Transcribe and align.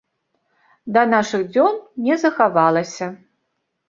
Да 0.95 1.03
нашых 1.11 1.43
дзён 1.51 1.77
не 2.07 2.15
захавалася. 2.23 3.11